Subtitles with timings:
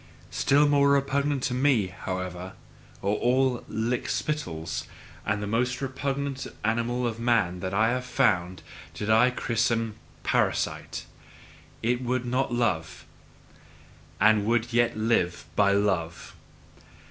[0.31, 2.53] Still more repugnant unto me, however,
[3.03, 4.87] are all lickspittles;
[5.27, 8.63] and the most repugnant animal of man that I found,
[8.95, 9.93] did I christen
[10.23, 11.05] "parasite":
[11.83, 13.05] it would not love,
[14.19, 16.33] and would yet live by love.